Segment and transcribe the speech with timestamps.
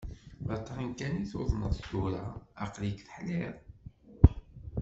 [0.47, 2.25] D aṭṭan kan i tuḍneḍ, tura
[2.63, 3.55] aql-ik teḥliḍ.